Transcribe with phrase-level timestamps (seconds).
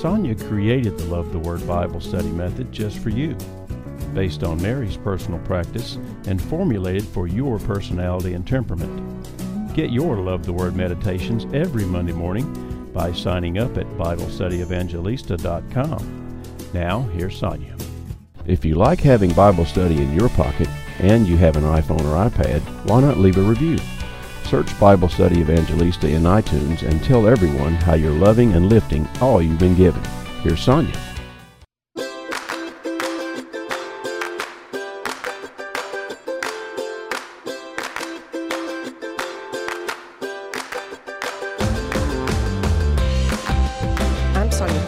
[0.00, 3.36] Sonja created the Love the Word Bible study method just for you,
[4.14, 9.74] based on Mary's personal practice and formulated for your personality and temperament.
[9.74, 16.42] Get your Love the Word meditations every Monday morning by signing up at BibleStudyEvangelista.com.
[16.72, 17.78] Now, here's Sonja.
[18.46, 20.70] If you like having Bible study in your pocket
[21.00, 23.76] and you have an iPhone or iPad, why not leave a review?
[24.50, 29.40] Search Bible Study Evangelista in iTunes and tell everyone how you're loving and lifting all
[29.40, 30.02] you've been given.
[30.42, 30.98] Here's Sonja.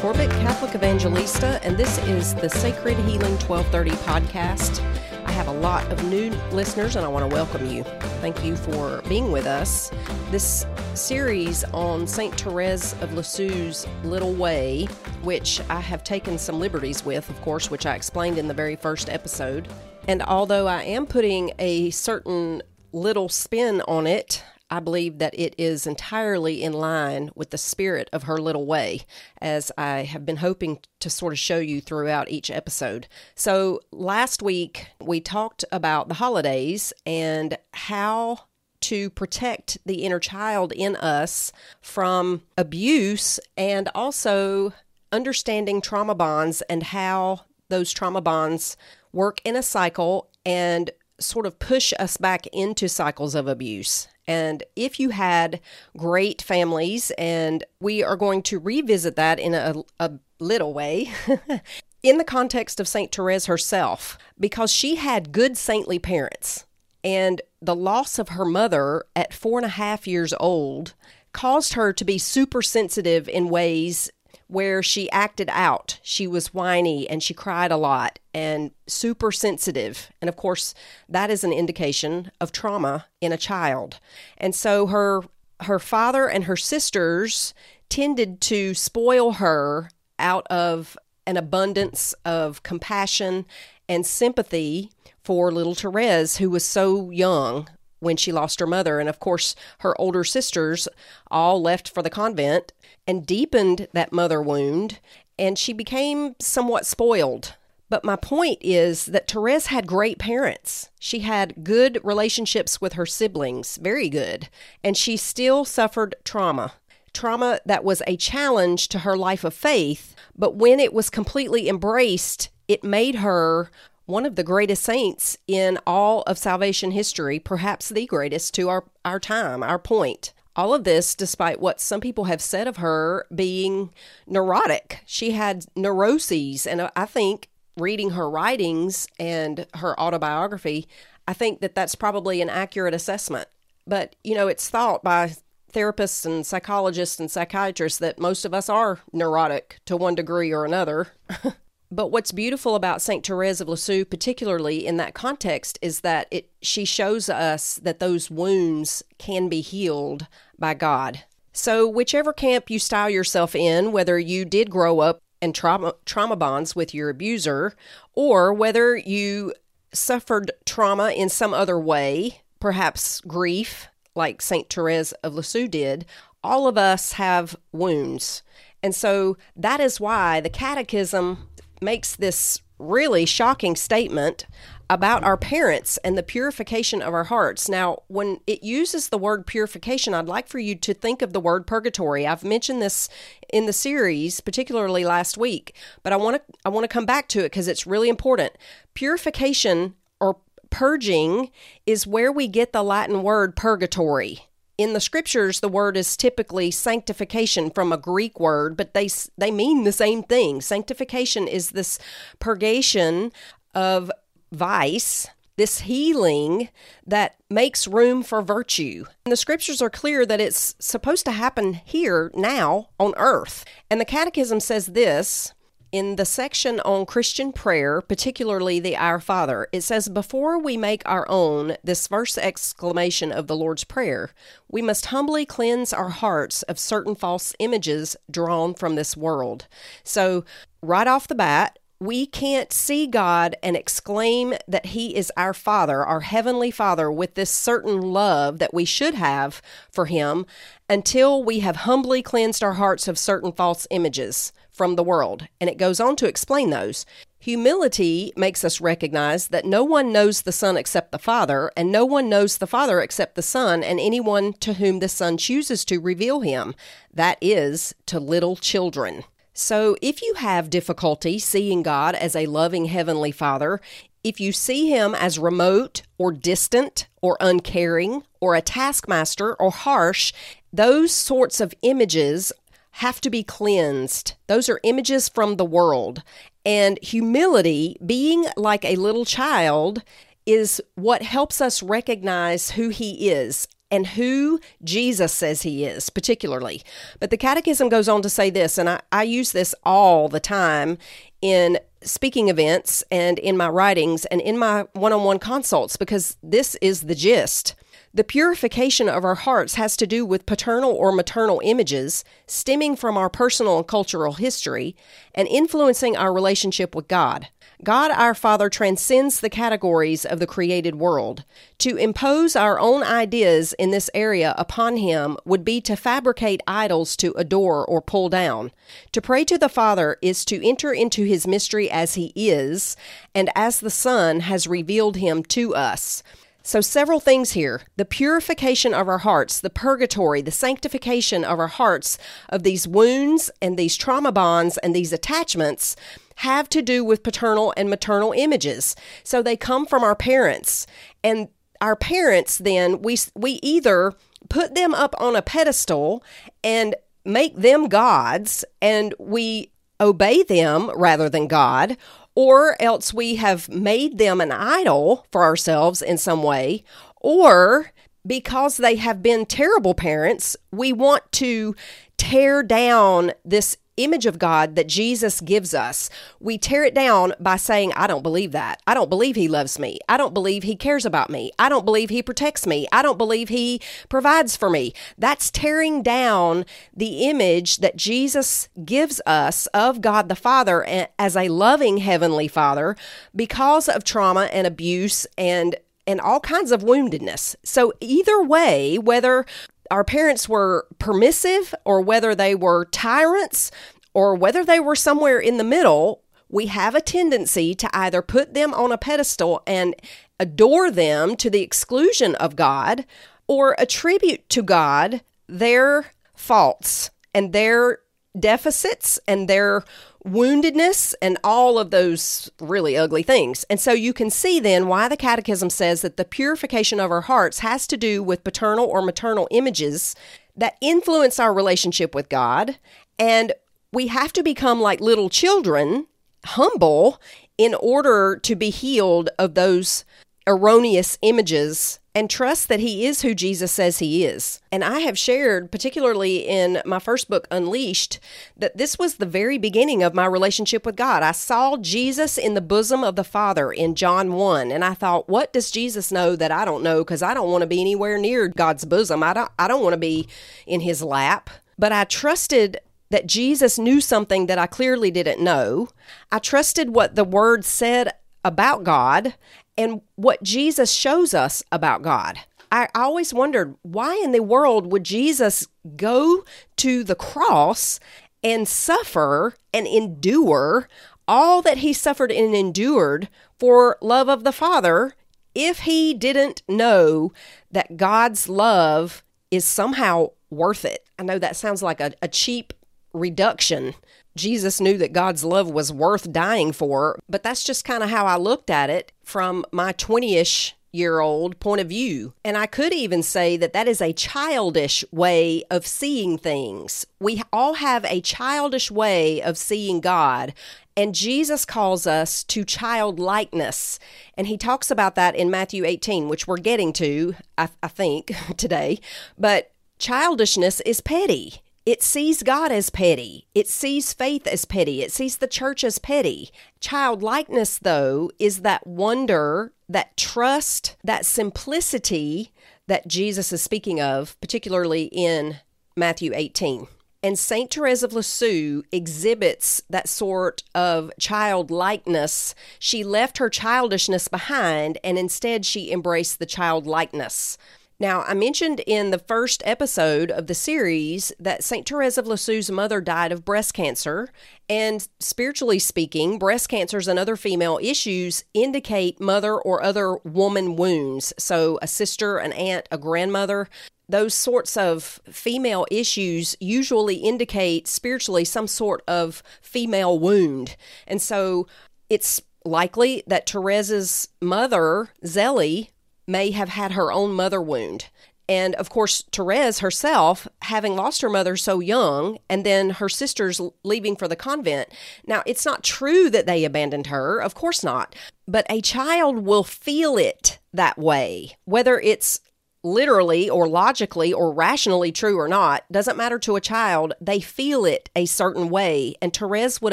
[0.01, 5.22] Corbitt, Catholic Evangelista, and this is the Sacred Healing 1230 podcast.
[5.63, 7.85] Lot of new listeners and I want to welcome you.
[8.21, 9.93] Thank you for being with us.
[10.33, 12.35] This series on St.
[12.35, 14.87] Therese of Lisieux's Little Way,
[15.23, 18.75] which I have taken some liberties with, of course, which I explained in the very
[18.75, 19.69] first episode.
[20.09, 24.43] And although I am putting a certain little spin on it,
[24.73, 29.03] I believe that it is entirely in line with the spirit of her little way,
[29.39, 33.07] as I have been hoping to sort of show you throughout each episode.
[33.35, 38.45] So, last week we talked about the holidays and how
[38.81, 44.73] to protect the inner child in us from abuse and also
[45.13, 48.79] understanding trauma bonds and how those trauma bonds
[49.13, 54.09] work in a cycle and sort of push us back into cycles of abuse.
[54.27, 55.61] And if you had
[55.97, 61.11] great families, and we are going to revisit that in a, a little way.
[62.03, 63.15] in the context of St.
[63.15, 66.67] Therese herself, because she had good saintly parents.
[67.05, 70.95] And the loss of her mother at four and a half years old
[71.33, 74.11] caused her to be super sensitive in ways
[74.53, 75.99] where she acted out.
[76.03, 80.11] She was whiny and she cried a lot and super sensitive.
[80.21, 80.75] And of course,
[81.09, 83.99] that is an indication of trauma in a child.
[84.37, 85.23] And so her
[85.63, 87.55] her father and her sisters
[87.89, 89.89] tended to spoil her
[90.19, 93.47] out of an abundance of compassion
[93.89, 94.91] and sympathy
[95.23, 97.69] for little Therese, who was so young
[98.03, 98.99] when she lost her mother.
[98.99, 100.89] And of course, her older sisters
[101.31, 102.73] all left for the convent
[103.07, 104.99] and deepened that mother wound,
[105.39, 107.55] and she became somewhat spoiled.
[107.89, 110.91] But my point is that Therese had great parents.
[110.99, 114.49] She had good relationships with her siblings, very good,
[114.83, 116.73] and she still suffered trauma.
[117.13, 121.69] Trauma that was a challenge to her life of faith, but when it was completely
[121.69, 123.71] embraced, it made her
[124.07, 128.85] one of the greatest saints in all of salvation history, perhaps the greatest to our,
[129.05, 130.33] our time, our point.
[130.55, 133.91] All of this, despite what some people have said of her being
[134.27, 135.01] neurotic.
[135.07, 140.87] She had neuroses, and I think reading her writings and her autobiography,
[141.27, 143.49] I think that that's probably an accurate assessment.
[143.87, 145.37] But, you know, it's thought by
[145.73, 150.65] therapists and psychologists and psychiatrists that most of us are neurotic to one degree or
[150.65, 151.09] another.
[151.93, 156.49] But what's beautiful about Saint Therese of Lisieux, particularly in that context, is that it
[156.63, 160.27] she shows us that those wounds can be healed
[160.59, 161.25] by God.
[161.53, 166.35] So whichever camp you style yourself in, whether you did grow up in trauma trauma
[166.35, 167.75] bonds with your abuser,
[168.15, 169.53] or whether you
[169.93, 176.07] suffered trauma in some other way, perhaps grief, like Saint Therese of Lisieux did,
[176.43, 178.43] all of us have wounds.
[178.83, 181.49] And so that is why the catechism
[181.83, 184.47] makes this really shocking statement
[184.91, 187.69] about our parents and the purification of our hearts.
[187.69, 191.41] Now, when it uses the word purification, I'd like for you to think of the
[191.41, 192.27] word purgatory.
[192.27, 193.09] I've mentioned this
[193.51, 197.29] in the series, particularly last week, but I want to I want to come back
[197.29, 198.53] to it because it's really important.
[198.93, 200.39] Purification or
[200.69, 201.51] purging
[201.87, 204.47] is where we get the Latin word purgatory
[204.79, 209.51] in the scriptures the word is typically sanctification from a greek word but they they
[209.51, 211.99] mean the same thing sanctification is this
[212.39, 213.31] purgation
[213.75, 214.11] of
[214.51, 216.69] vice this healing
[217.07, 219.05] that makes room for virtue.
[219.25, 223.65] And the scriptures are clear that it's supposed to happen here, now, on earth.
[223.91, 225.53] And the Catechism says this
[225.93, 231.03] in the section on Christian prayer, particularly the Our Father, it says, Before we make
[231.05, 234.31] our own this first exclamation of the Lord's Prayer,
[234.71, 239.69] we must humbly cleanse our hearts of certain false images drawn from this world.
[240.03, 240.47] So,
[240.81, 246.05] right off the bat, we can't see God and exclaim that He is our Father,
[246.05, 249.61] our Heavenly Father, with this certain love that we should have
[249.91, 250.47] for Him
[250.89, 255.47] until we have humbly cleansed our hearts of certain false images from the world.
[255.61, 257.05] And it goes on to explain those.
[257.39, 262.05] Humility makes us recognize that no one knows the Son except the Father, and no
[262.05, 266.01] one knows the Father except the Son, and anyone to whom the Son chooses to
[266.01, 266.75] reveal him.
[267.13, 269.25] That is, to little children.
[269.55, 273.81] So, if you have difficulty seeing God as a loving Heavenly Father,
[274.25, 280.33] if you see Him as remote or distant or uncaring or a taskmaster or harsh,
[280.73, 282.53] those sorts of images
[282.93, 284.35] have to be cleansed.
[284.47, 286.23] Those are images from the world.
[286.65, 290.03] And humility, being like a little child,
[290.47, 296.83] is what helps us recognize who he is and who Jesus says he is, particularly.
[297.21, 300.41] But the Catechism goes on to say this, and I, I use this all the
[300.41, 300.97] time
[301.43, 306.37] in speaking events and in my writings and in my one on one consults because
[306.43, 307.75] this is the gist.
[308.15, 313.17] The purification of our hearts has to do with paternal or maternal images stemming from
[313.17, 314.95] our personal and cultural history
[315.35, 317.49] and influencing our relationship with God.
[317.83, 321.45] God our Father transcends the categories of the created world.
[321.79, 327.17] To impose our own ideas in this area upon Him would be to fabricate idols
[327.17, 328.73] to adore or pull down.
[329.13, 332.95] To pray to the Father is to enter into His mystery as He is,
[333.35, 336.23] and as the Son has revealed Him to us.
[336.63, 341.67] So, several things here the purification of our hearts, the purgatory, the sanctification of our
[341.67, 342.19] hearts
[342.49, 345.97] of these wounds and these trauma bonds and these attachments
[346.37, 348.95] have to do with paternal and maternal images.
[349.25, 350.87] So, they come from our parents.
[351.25, 351.49] And
[351.81, 354.15] our parents, then, we, we either
[354.49, 356.23] put them up on a pedestal
[356.63, 356.95] and
[357.25, 359.71] make them gods, and we
[360.01, 361.97] obey them rather than God,
[362.35, 366.85] or else we have made them an idol for ourselves in some way,
[367.21, 367.93] or
[368.27, 371.75] because they have been terrible parents, we want to
[372.17, 376.11] tear down this image of God that Jesus gives us,
[376.41, 378.81] we tear it down by saying, I don't believe that.
[378.87, 379.99] I don't believe He loves me.
[380.09, 381.53] I don't believe He cares about me.
[381.59, 382.87] I don't believe He protects me.
[382.93, 384.93] I don't believe He provides for me.
[385.19, 391.37] That's tearing down the image that Jesus gives us of God the Father eh, as
[391.37, 392.97] a loving Heavenly Father
[393.35, 397.55] because of trauma and abuse and and all kinds of woundedness.
[397.63, 399.47] So, either way, whether
[399.93, 403.71] our parents were permissive or whether they were tyrants
[404.15, 408.55] or whether they were somewhere in the middle, we have a tendency to either put
[408.55, 409.95] them on a pedestal and
[410.41, 413.05] adore them to the exclusion of God
[413.47, 417.99] or attribute to God their faults and their
[418.39, 419.85] deficits and their
[420.27, 423.65] woundedness and all of those really ugly things.
[423.69, 427.23] And so you can see then why the Catechism says that the purification of our
[427.23, 430.15] hearts has to do with paternal or maternal images
[430.57, 432.79] that influence our relationship with God.
[433.19, 433.53] And
[433.93, 436.07] we have to become like little children,
[436.45, 437.21] humble,
[437.59, 440.05] in order to be healed of those
[440.47, 444.61] erroneous images and trust that he is who Jesus says he is.
[444.71, 448.19] And I have shared, particularly in my first book, Unleashed,
[448.57, 451.23] that this was the very beginning of my relationship with God.
[451.23, 455.29] I saw Jesus in the bosom of the Father in John 1, and I thought,
[455.29, 456.99] what does Jesus know that I don't know?
[456.99, 459.23] Because I don't want to be anywhere near God's bosom.
[459.23, 460.29] I don't, I don't want to be
[460.67, 461.49] in his lap.
[461.79, 465.89] But I trusted that Jesus knew something that I clearly didn't know.
[466.31, 468.13] I trusted what the Word said
[468.45, 469.35] about God
[469.77, 472.39] and what Jesus shows us about God.
[472.71, 476.45] I always wondered why in the world would Jesus go
[476.77, 478.01] to the cross
[478.43, 480.89] and suffer and endure
[481.29, 485.15] all that he suffered and endured for love of the Father
[485.55, 487.33] if he didn't know
[487.71, 491.07] that God's love is somehow worth it.
[491.19, 492.73] I know that sounds like a, a cheap
[493.13, 493.95] reduction
[494.37, 498.27] Jesus knew that God's love was worth dying for, but that's just kind of how
[498.27, 502.35] I looked at it from my 20 ish year old point of view.
[502.45, 507.07] And I could even say that that is a childish way of seeing things.
[507.19, 510.53] We all have a childish way of seeing God.
[510.95, 513.99] And Jesus calls us to childlikeness.
[514.37, 518.33] And he talks about that in Matthew 18, which we're getting to, I, I think,
[518.59, 519.01] today.
[519.39, 521.63] But childishness is petty.
[521.85, 523.47] It sees God as petty.
[523.55, 525.03] It sees faith as petty.
[525.03, 526.51] It sees the church as petty.
[526.79, 532.53] Childlikeness, though, is that wonder, that trust, that simplicity
[532.87, 535.57] that Jesus is speaking of, particularly in
[535.97, 536.87] Matthew 18.
[537.25, 537.73] And St.
[537.73, 542.55] Therese of Lisieux exhibits that sort of childlikeness.
[542.81, 547.59] She left her childishness behind and instead she embraced the childlikeness.
[548.03, 551.89] Now, I mentioned in the first episode of the series that St.
[551.89, 554.33] Therese of Lisieux's mother died of breast cancer.
[554.69, 561.33] And spiritually speaking, breast cancers and other female issues indicate mother or other woman wounds.
[561.39, 563.69] So, a sister, an aunt, a grandmother,
[564.09, 570.75] those sorts of female issues usually indicate spiritually some sort of female wound.
[571.07, 571.69] And so
[572.11, 575.91] it's likely that Therese's mother, Zélie,
[576.33, 578.09] may have had her own mother wound.
[578.49, 583.61] And of course, Therese herself, having lost her mother so young, and then her sisters
[583.85, 584.89] leaving for the convent.
[585.27, 588.17] Now, it's not true that they abandoned her, of course not,
[588.49, 592.41] but a child will feel it that way, whether it's
[592.83, 597.15] literally or logically or rationally true or not, doesn't matter to a child.
[597.21, 599.15] They feel it a certain way.
[599.23, 599.93] And Therese would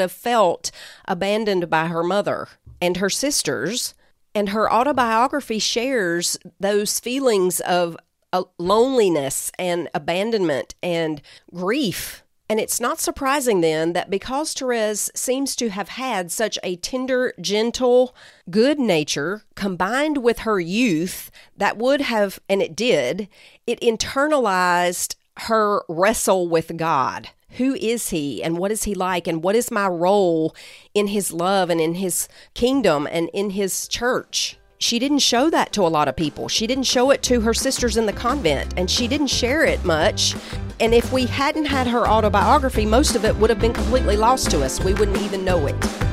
[0.00, 0.72] have felt
[1.06, 2.48] abandoned by her mother
[2.80, 3.94] and her sisters.
[4.34, 7.96] And her autobiography shares those feelings of
[8.32, 11.20] uh, loneliness and abandonment and
[11.52, 16.74] grief and it's not surprising then that because Therese seems to have had such a
[16.74, 18.12] tender, gentle,
[18.50, 23.28] good nature combined with her youth, that would have, and it did,
[23.68, 27.28] it internalized her wrestle with God.
[27.52, 30.54] Who is he and what is he like and what is my role
[30.94, 34.56] in his love and in his kingdom and in his church?
[34.80, 36.48] she didn't show that to a lot of people.
[36.48, 39.84] She didn't show it to her sisters in the convent, and she didn't share it
[39.84, 40.34] much.
[40.80, 44.50] And if we hadn't had her autobiography, most of it would have been completely lost
[44.52, 44.80] to us.
[44.80, 46.09] We wouldn't even know it.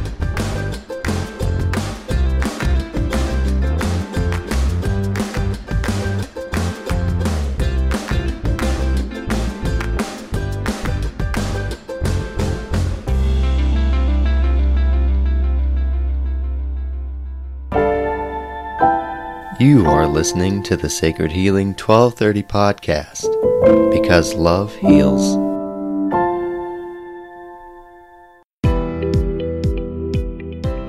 [19.59, 25.35] You are listening to the Sacred Healing 1230 podcast because love heals.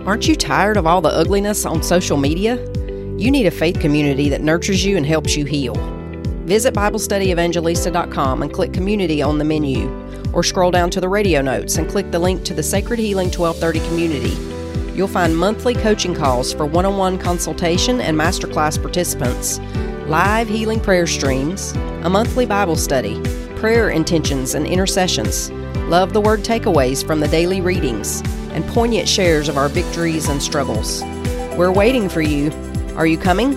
[0.06, 2.56] Aren't you tired of all the ugliness on social media?
[3.16, 5.72] You need a faith community that nurtures you and helps you heal.
[6.44, 9.88] Visit BibleStudyEvangelista.com and click Community on the menu,
[10.34, 13.30] or scroll down to the radio notes and click the link to the Sacred Healing
[13.30, 14.47] 1230 community
[14.98, 19.60] You'll find monthly coaching calls for one on one consultation and masterclass participants,
[20.08, 21.70] live healing prayer streams,
[22.02, 23.22] a monthly Bible study,
[23.54, 25.52] prayer intentions and intercessions,
[25.86, 30.42] love the word takeaways from the daily readings, and poignant shares of our victories and
[30.42, 31.04] struggles.
[31.56, 32.50] We're waiting for you.
[32.96, 33.52] Are you coming?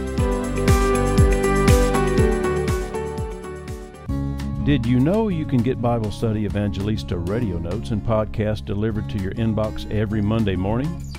[4.64, 9.18] Did you know you can get Bible Study Evangelista radio notes and podcasts delivered to
[9.18, 11.11] your inbox every Monday morning?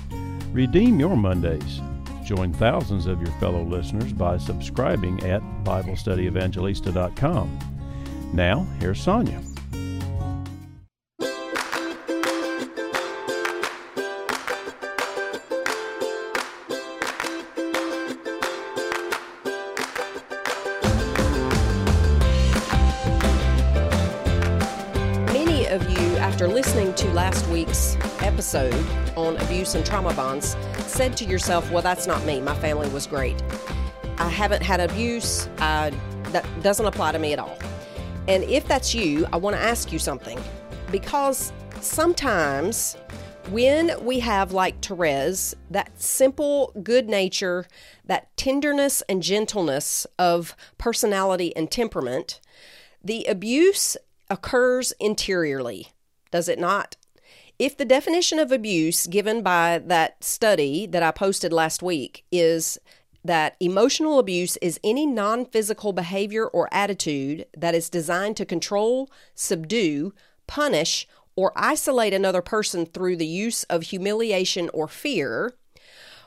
[0.53, 1.81] Redeem your Mondays.
[2.23, 7.59] Join thousands of your fellow listeners by subscribing at BibleStudyEvangelista.com.
[8.33, 9.43] Now, here's Sonja.
[25.33, 27.97] Many of you, after listening to last week's
[28.43, 28.75] episode
[29.15, 32.41] on abuse and trauma bonds said to yourself, well, that's not me.
[32.41, 33.41] My family was great.
[34.17, 35.47] I haven't had abuse.
[35.59, 35.91] I,
[36.33, 37.57] that doesn't apply to me at all.
[38.27, 40.37] And if that's you, I want to ask you something
[40.91, 42.97] because sometimes
[43.49, 47.65] when we have, like Therese, that simple good nature,
[48.03, 52.41] that tenderness and gentleness of personality and temperament,
[53.01, 53.95] the abuse
[54.29, 55.93] occurs interiorly,
[56.29, 56.97] does it not?
[57.63, 62.77] If the definition of abuse given by that study that I posted last week is
[63.23, 69.09] that emotional abuse is any non physical behavior or attitude that is designed to control,
[69.33, 70.13] subdue,
[70.45, 75.53] punish, or isolate another person through the use of humiliation or fear,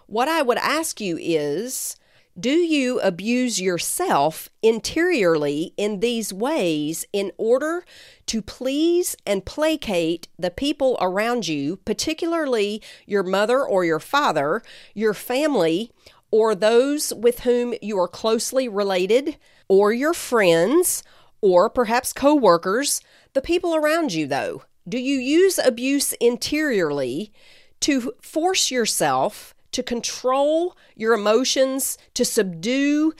[0.06, 1.96] what I would ask you is
[2.38, 7.84] do you abuse yourself interiorly in these ways in order
[8.26, 14.62] to please and placate the people around you, particularly your mother or your father,
[14.94, 15.90] your family,
[16.30, 19.38] or those with whom you are closely related,
[19.68, 21.02] or your friends,
[21.40, 23.00] or perhaps coworkers,
[23.32, 24.62] the people around you though?
[24.86, 27.32] Do you use abuse interiorly
[27.80, 33.12] to force yourself to control your emotions, to subdue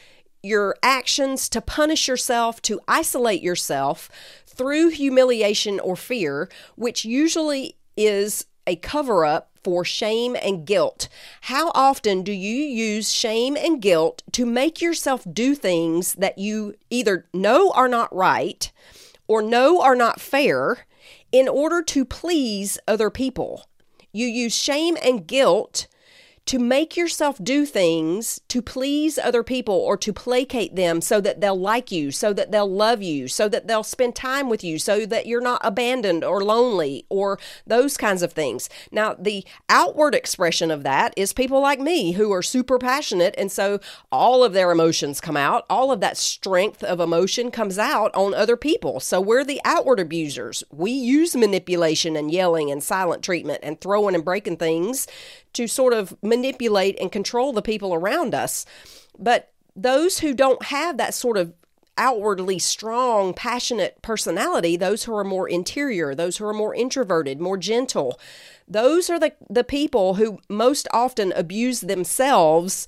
[0.43, 4.09] your actions, to punish yourself, to isolate yourself
[4.47, 11.09] through humiliation or fear, which usually is a cover up for shame and guilt.
[11.43, 16.75] How often do you use shame and guilt to make yourself do things that you
[16.89, 18.71] either know are not right
[19.27, 20.87] or know are not fair
[21.33, 23.67] in order to please other people?
[24.13, 25.89] You use shame and guilt
[26.47, 31.41] to make yourself do things to please other people or to placate them so that
[31.41, 34.79] they'll like you, so that they'll love you, so that they'll spend time with you,
[34.79, 38.69] so that you're not abandoned or lonely or those kinds of things.
[38.93, 43.35] Now, the outward expression of that is people like me who are super passionate.
[43.37, 43.81] And so
[44.13, 48.35] all of their emotions come out, all of that strength of emotion comes out on
[48.35, 49.01] other people.
[49.01, 50.63] So we're the outward abusers.
[50.71, 55.09] We use manipulation and yelling and silent treatment and throwing and breaking things
[55.55, 58.65] to sort of manipulate and control the people around us.
[59.19, 61.53] But those who don't have that sort of
[61.99, 67.57] outwardly strong, passionate personality, those who are more interior, those who are more introverted, more
[67.57, 68.21] gentle,
[68.69, 72.87] those are the, the people who most often abuse themselves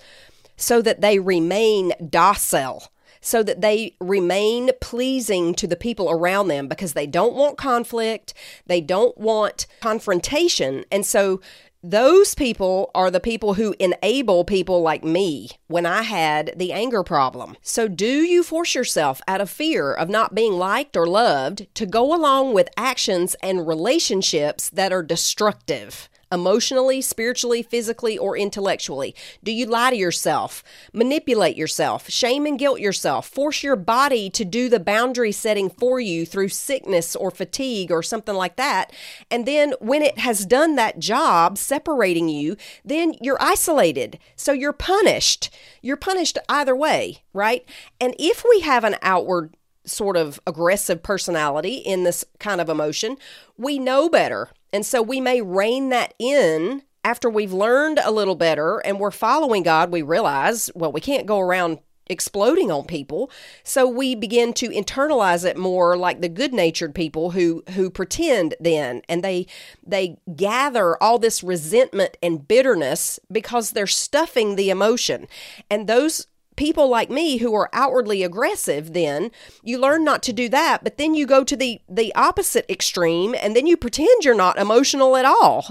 [0.57, 2.91] so that they remain docile
[3.21, 8.35] so that they remain pleasing to the people around them because they don't want conflict,
[8.67, 10.85] they don't want confrontation.
[10.91, 11.41] And so
[11.83, 17.05] those people are the people who enable people like me when I had the anger
[17.05, 17.57] problem.
[17.63, 21.87] So, do you force yourself out of fear of not being liked or loved to
[21.87, 26.09] go along with actions and relationships that are destructive?
[26.31, 29.15] Emotionally, spiritually, physically, or intellectually?
[29.43, 34.45] Do you lie to yourself, manipulate yourself, shame and guilt yourself, force your body to
[34.45, 38.93] do the boundary setting for you through sickness or fatigue or something like that?
[39.31, 44.19] And then when it has done that job separating you, then you're isolated.
[44.37, 45.51] So you're punished.
[45.83, 47.65] You're punished either way, right?
[48.01, 49.55] And if we have an outward
[49.85, 53.17] sort of aggressive personality in this kind of emotion,
[53.57, 54.51] we know better.
[54.73, 59.11] And so we may rein that in after we've learned a little better and we're
[59.11, 59.91] following God.
[59.91, 63.31] We realize, well, we can't go around exploding on people
[63.63, 69.03] so we begin to internalize it more like the good-natured people who who pretend then
[69.11, 69.47] and they
[69.87, 75.27] they gather all this resentment and bitterness because they're stuffing the emotion
[75.69, 76.28] and those
[76.59, 79.31] people like me who are outwardly aggressive then
[79.63, 83.35] you learn not to do that but then you go to the the opposite extreme
[83.41, 85.65] and then you pretend you're not emotional at all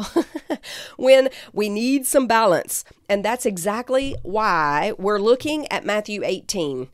[0.97, 2.84] when we need some balance.
[3.10, 6.89] And that's exactly why we're looking at Matthew 18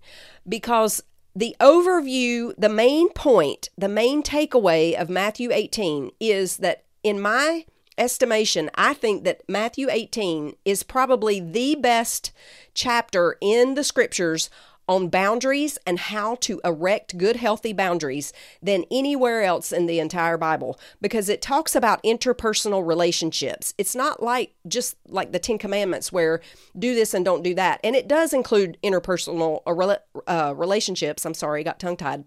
[0.48, 1.02] because
[1.36, 7.66] the overview the main point the main takeaway of Matthew 18 is that in my
[7.98, 12.32] estimation, I think that Matthew 18 is probably the best
[12.74, 14.50] chapter in the scriptures
[14.88, 20.38] on boundaries and how to erect good, healthy boundaries than anywhere else in the entire
[20.38, 23.74] Bible because it talks about interpersonal relationships.
[23.78, 26.42] It's not like just like the Ten Commandments where
[26.78, 27.80] do this and don't do that.
[27.84, 31.26] And it does include interpersonal uh, uh relationships.
[31.26, 32.26] I'm sorry, got tongue tied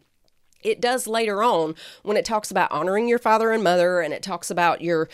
[0.63, 4.23] it does later on when it talks about honoring your father and mother and it
[4.23, 5.09] talks about your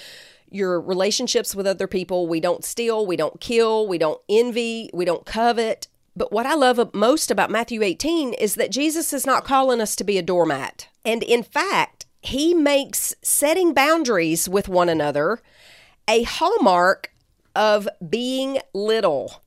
[0.55, 2.27] your relationships with other people.
[2.27, 5.89] We don't steal, we don't kill, we don't envy, we don't covet.
[6.15, 9.97] But what I love most about Matthew 18 is that Jesus is not calling us
[9.97, 10.89] to be a doormat.
[11.05, 15.41] And in fact, he makes setting boundaries with one another
[16.09, 17.13] a hallmark
[17.55, 19.43] of being little.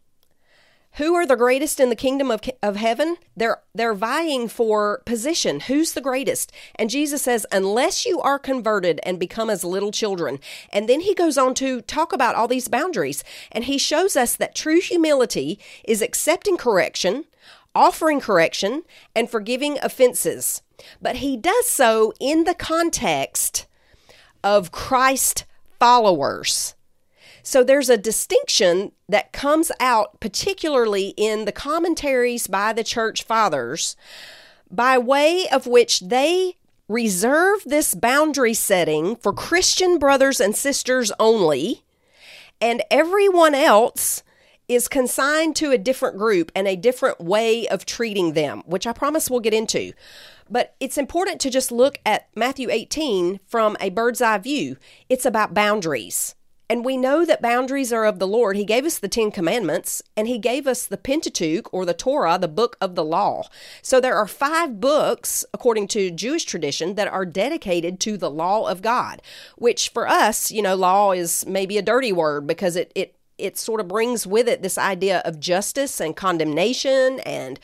[0.98, 3.18] Who are the greatest in the kingdom of, of heaven?
[3.36, 5.62] They're they're vying for position.
[5.62, 6.54] Who's the greatest?
[6.76, 10.40] And Jesus says, unless you are converted and become as little children.
[10.72, 13.26] And then he goes on to talk about all these boundaries.
[13.52, 17.26] And he shows us that true humility is accepting correction,
[17.74, 20.62] offering correction, and forgiving offenses.
[21.02, 23.66] But he does so in the context
[24.44, 25.44] of Christ
[25.78, 26.75] followers.
[27.46, 33.96] So there's a distinction that comes out, particularly in the commentaries by the church fathers,
[34.72, 41.84] by way of which they reserve this boundary setting for Christian brothers and sisters only,
[42.60, 44.24] and everyone else
[44.68, 48.92] is consigned to a different group and a different way of treating them, which I
[48.92, 49.94] promise we'll get into.
[50.50, 54.78] But it's important to just look at Matthew 18 from a bird's eye view.
[55.10, 56.34] It's about boundaries.
[56.70, 58.56] And we know that boundaries are of the Lord.
[58.56, 62.40] He gave us the Ten Commandments and He gave us the Pentateuch or the Torah,
[62.40, 63.44] the book of the law.
[63.82, 68.68] So there are five books, according to Jewish tradition, that are dedicated to the law
[68.68, 69.22] of God,
[69.58, 73.58] which for us, you know, law is maybe a dirty word because it, it, it
[73.58, 77.60] sort of brings with it this idea of justice and condemnation and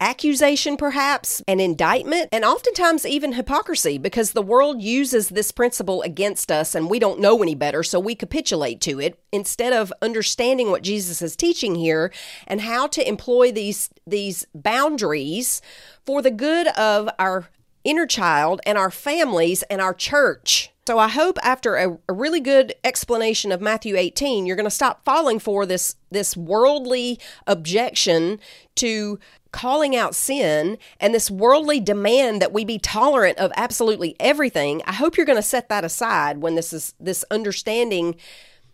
[0.00, 6.50] accusation, perhaps, an indictment, and oftentimes even hypocrisy because the world uses this principle against
[6.50, 10.70] us and we don't know any better, so we capitulate to it instead of understanding
[10.70, 12.12] what Jesus is teaching here
[12.46, 15.60] and how to employ these, these boundaries
[16.04, 17.48] for the good of our
[17.84, 20.70] inner child and our families and our church.
[20.86, 24.70] So I hope after a, a, really good explanation of Matthew 18, you're going to
[24.70, 28.40] stop falling for this this worldly objection
[28.74, 29.20] to
[29.52, 34.82] calling out sin and this worldly demand that we be tolerant of absolutely everything.
[34.86, 38.16] I hope you're going to set that aside when this is this understanding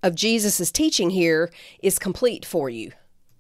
[0.02, 1.50] of Jesus' teaching here
[1.82, 2.92] is complete for you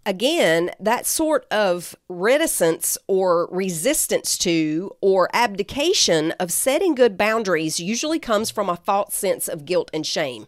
[0.06, 8.20] again, that sort of reticence or resistance to or abdication of setting good boundaries usually
[8.20, 10.46] comes from a false sense of guilt and shame.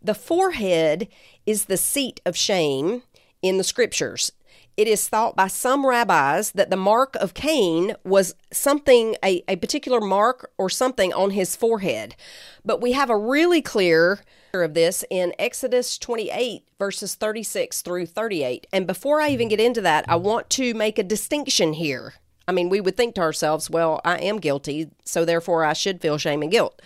[0.00, 1.08] The forehead
[1.44, 3.02] is the seat of shame
[3.42, 4.30] in the scriptures.
[4.76, 9.56] It is thought by some rabbis that the mark of Cain was something, a, a
[9.56, 12.16] particular mark or something on his forehead.
[12.64, 14.20] But we have a really clear
[14.54, 18.66] of this in Exodus 28, verses 36 through 38.
[18.72, 19.50] And before I even mm-hmm.
[19.50, 22.14] get into that, I want to make a distinction here.
[22.48, 26.00] I mean, we would think to ourselves, well, I am guilty, so therefore I should
[26.00, 26.80] feel shame and guilt.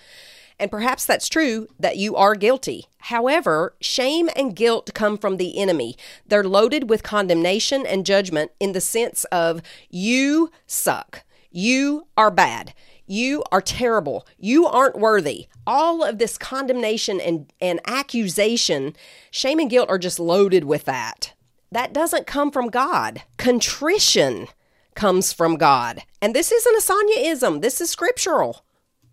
[0.58, 2.86] And perhaps that's true that you are guilty.
[3.06, 5.96] However, shame and guilt come from the enemy.
[6.26, 12.74] They're loaded with condemnation and judgment in the sense of you suck, you are bad,
[13.06, 14.26] you are terrible.
[14.38, 15.46] You aren't worthy.
[15.68, 18.96] All of this condemnation and, and accusation,
[19.30, 21.32] shame and guilt are just loaded with that.
[21.70, 23.22] That doesn't come from God.
[23.36, 24.48] Contrition
[24.96, 26.02] comes from God.
[26.20, 28.65] And this isn't a Sonyaism, this is scriptural.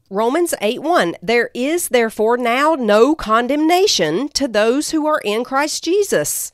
[0.10, 5.84] Romans 8 1 There is therefore now no condemnation to those who are in Christ
[5.84, 6.52] Jesus.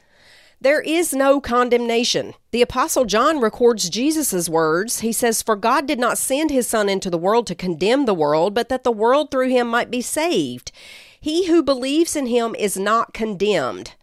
[0.62, 2.33] There is no condemnation.
[2.51, 4.99] The Apostle John records Jesus' words.
[4.99, 8.13] He says, For God did not send his Son into the world to condemn the
[8.13, 10.73] world, but that the world through him might be saved.
[11.19, 13.93] He who believes in him is not condemned.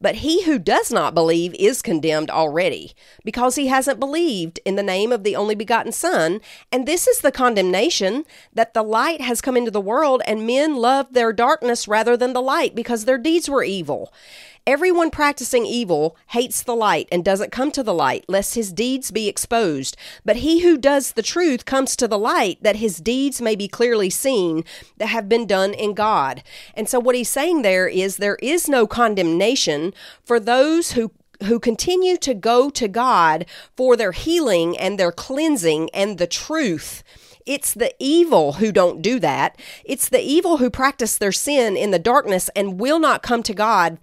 [0.00, 2.92] But he who does not believe is condemned already,
[3.24, 6.40] because he hasn't believed in the name of the only begotten Son.
[6.70, 10.76] And this is the condemnation that the light has come into the world, and men
[10.76, 14.12] loved their darkness rather than the light, because their deeds were evil.
[14.68, 19.10] Everyone practicing evil hates the light and doesn't come to the light, lest his deeds
[19.10, 19.96] be exposed.
[20.26, 23.66] But he who does the truth comes to the light, that his deeds may be
[23.66, 24.64] clearly seen
[24.98, 26.42] that have been done in God.
[26.74, 31.12] And so, what he's saying there is there is no condemnation for those who
[31.44, 37.02] who continue to go to God for their healing and their cleansing and the truth.
[37.46, 39.58] It's the evil who don't do that.
[39.82, 43.54] It's the evil who practice their sin in the darkness and will not come to
[43.54, 43.98] God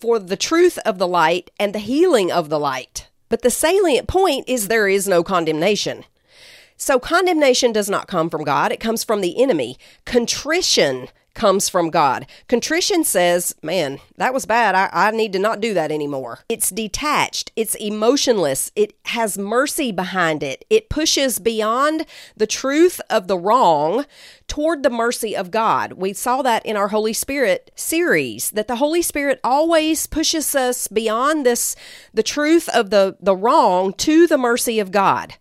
[0.00, 3.08] for the truth of the light and the healing of the light.
[3.28, 6.04] But the salient point is there is no condemnation.
[6.76, 9.78] So condemnation does not come from God, it comes from the enemy.
[10.04, 12.26] Contrition comes from God.
[12.48, 14.74] Contrition says, man, that was bad.
[14.74, 16.40] I, I need to not do that anymore.
[16.48, 20.64] It's detached, it's emotionless, it has mercy behind it.
[20.70, 24.06] It pushes beyond the truth of the wrong
[24.46, 25.94] toward the mercy of God.
[25.94, 30.88] We saw that in our Holy Spirit series that the Holy Spirit always pushes us
[30.88, 31.76] beyond this
[32.12, 35.34] the truth of the the wrong to the mercy of God.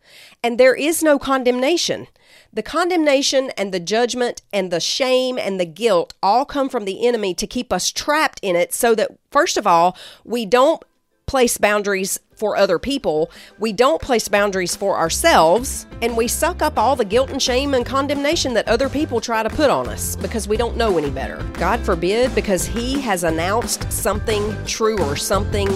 [0.44, 2.08] And there is no condemnation.
[2.56, 7.08] The condemnation and the judgment and the shame and the guilt all come from the
[7.08, 10.84] enemy to keep us trapped in it so that, first of all, we don't
[11.26, 16.78] place boundaries for other people, we don't place boundaries for ourselves, and we suck up
[16.78, 20.16] all the guilt and shame and condemnation that other people try to put on us
[20.18, 21.42] because we don't know any better.
[21.54, 25.70] God forbid, because He has announced something truer, something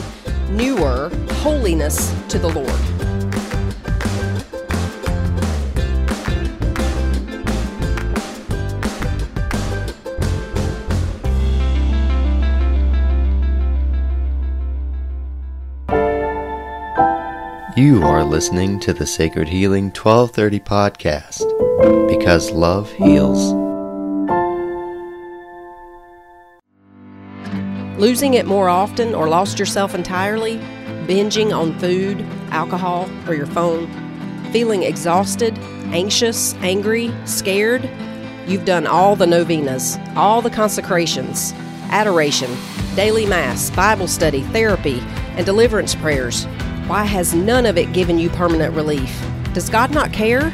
[0.50, 3.07] newer, holiness to the Lord.
[17.78, 23.54] You are listening to the Sacred Healing 1230 podcast because love heals.
[28.00, 30.58] Losing it more often or lost yourself entirely,
[31.06, 33.86] binging on food, alcohol, or your phone,
[34.52, 35.56] feeling exhausted,
[35.94, 37.88] anxious, angry, scared.
[38.48, 41.54] You've done all the novenas, all the consecrations,
[41.92, 42.50] adoration,
[42.96, 45.00] daily mass, Bible study, therapy,
[45.36, 46.48] and deliverance prayers
[46.88, 49.22] why has none of it given you permanent relief?
[49.54, 50.50] Does God not care?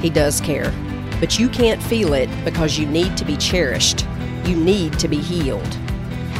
[0.00, 0.72] He does care.
[1.20, 4.06] But you can't feel it because you need to be cherished.
[4.44, 5.76] You need to be healed.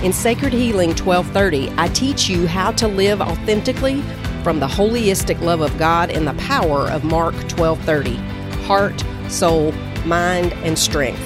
[0.02, 4.00] In Sacred Healing 1230, I teach you how to live authentically
[4.42, 8.16] from the holistic love of God and the power of Mark 12:30.
[8.64, 9.72] Heart, soul,
[10.06, 11.20] mind, and strength.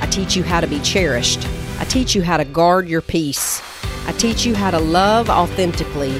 [0.00, 1.46] I teach you how to be cherished.
[1.78, 3.60] I teach you how to guard your peace.
[4.06, 6.18] I teach you how to love authentically.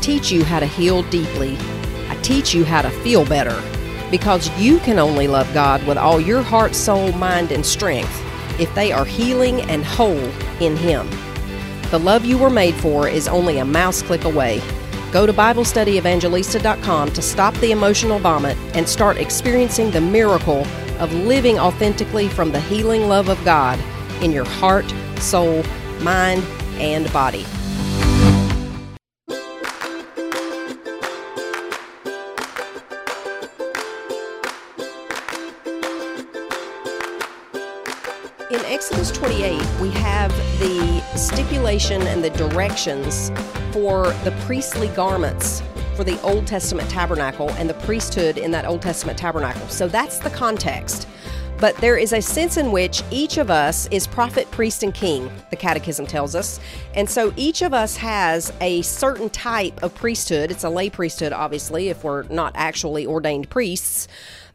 [0.00, 1.56] Teach you how to heal deeply.
[2.08, 3.60] I teach you how to feel better.
[4.10, 8.24] Because you can only love God with all your heart, soul, mind, and strength
[8.58, 10.30] if they are healing and whole
[10.60, 11.08] in Him.
[11.90, 14.60] The love you were made for is only a mouse click away.
[15.10, 20.66] Go to BibleStudyEvangelista.com to stop the emotional vomit and start experiencing the miracle
[20.98, 23.78] of living authentically from the healing love of God
[24.22, 25.62] in your heart, soul,
[26.00, 26.42] mind,
[26.78, 27.46] and body.
[41.16, 43.30] Stipulation and the directions
[43.72, 45.62] for the priestly garments
[45.94, 49.66] for the Old Testament tabernacle and the priesthood in that Old Testament tabernacle.
[49.68, 51.08] So that's the context.
[51.60, 55.28] But there is a sense in which each of us is prophet, priest, and king,
[55.50, 56.60] the Catechism tells us.
[56.94, 60.52] And so each of us has a certain type of priesthood.
[60.52, 64.06] It's a lay priesthood, obviously, if we're not actually ordained priests.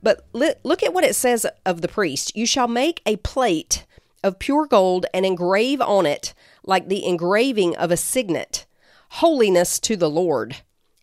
[0.02, 2.38] But look at what it says of the priest.
[2.38, 3.86] You shall make a plate
[4.24, 6.34] of pure gold and engrave on it,
[6.64, 8.66] like the engraving of a signet,
[9.10, 10.58] holiness to the Lord.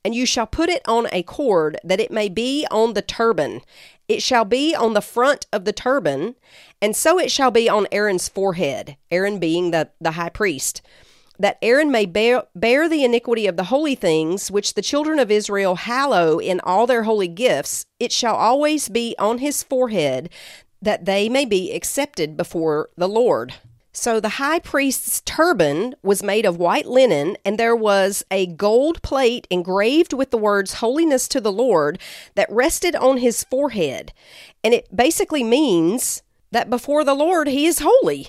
[0.04, 3.60] And you shall put it on a cord, that it may be on the turban.
[4.08, 6.36] It shall be on the front of the turban,
[6.80, 10.82] and so it shall be on Aaron's forehead, Aaron being the, the high priest
[11.40, 15.30] that Aaron may bear, bear the iniquity of the holy things which the children of
[15.30, 20.28] Israel hallow in all their holy gifts, it shall always be on his forehead,
[20.82, 23.54] that they may be accepted before the Lord.
[23.92, 29.02] So the high priest's turban was made of white linen, and there was a gold
[29.02, 31.98] plate engraved with the words Holiness to the Lord
[32.36, 34.12] that rested on his forehead.
[34.62, 38.28] And it basically means that before the Lord, he is holy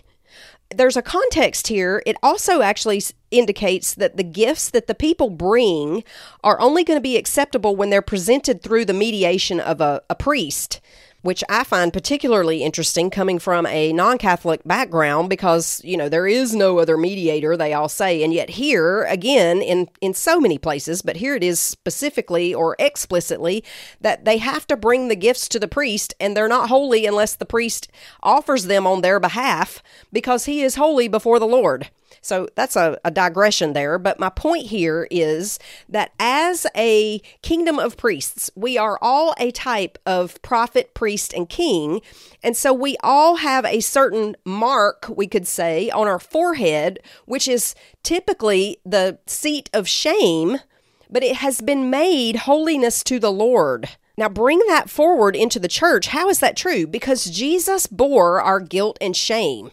[0.75, 2.01] there's a context here.
[2.05, 6.03] It also actually indicates that the gifts that the people bring
[6.43, 10.15] are only going to be acceptable when they're presented through the mediation of a, a
[10.15, 10.79] priest
[11.21, 16.27] which I find particularly interesting coming from a non Catholic background because, you know, there
[16.27, 18.23] is no other mediator, they all say.
[18.23, 22.75] And yet, here, again, in, in so many places, but here it is specifically or
[22.79, 23.63] explicitly
[24.01, 27.35] that they have to bring the gifts to the priest and they're not holy unless
[27.35, 27.87] the priest
[28.23, 31.89] offers them on their behalf because he is holy before the Lord.
[32.19, 33.97] So that's a, a digression there.
[33.97, 39.51] But my point here is that as a kingdom of priests, we are all a
[39.51, 42.01] type of prophet, priest, and king.
[42.43, 47.47] And so we all have a certain mark, we could say, on our forehead, which
[47.47, 50.59] is typically the seat of shame,
[51.09, 53.89] but it has been made holiness to the Lord.
[54.17, 56.07] Now, bring that forward into the church.
[56.07, 56.85] How is that true?
[56.85, 59.71] Because Jesus bore our guilt and shame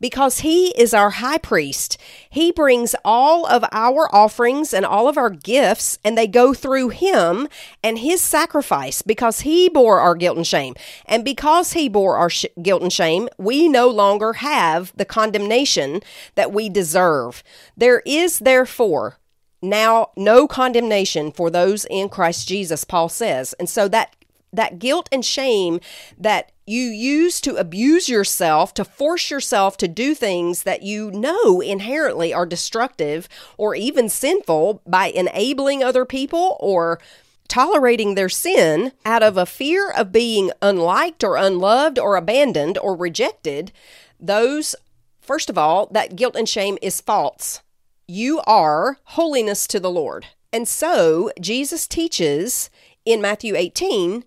[0.00, 1.98] because he is our high priest.
[2.30, 6.90] He brings all of our offerings and all of our gifts, and they go through
[6.90, 7.48] him
[7.82, 10.74] and his sacrifice because he bore our guilt and shame.
[11.06, 16.00] And because he bore our sh- guilt and shame, we no longer have the condemnation
[16.34, 17.42] that we deserve.
[17.76, 19.18] There is therefore
[19.60, 23.54] now no condemnation for those in Christ Jesus, Paul says.
[23.54, 24.14] And so that
[24.52, 25.80] that guilt and shame
[26.16, 31.60] that you use to abuse yourself, to force yourself to do things that you know
[31.60, 37.00] inherently are destructive or even sinful by enabling other people or
[37.48, 42.94] tolerating their sin out of a fear of being unliked or unloved or abandoned or
[42.94, 43.72] rejected,
[44.20, 44.76] those,
[45.20, 47.62] first of all, that guilt and shame is false.
[48.06, 50.26] You are holiness to the Lord.
[50.52, 52.70] And so Jesus teaches
[53.04, 54.24] in Matthew 18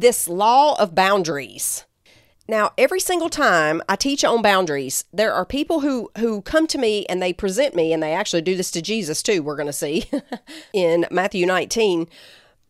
[0.00, 1.84] this law of boundaries.
[2.48, 6.78] Now, every single time I teach on boundaries, there are people who who come to
[6.78, 9.66] me and they present me and they actually do this to Jesus too, we're going
[9.66, 10.08] to see
[10.72, 12.06] in Matthew 19.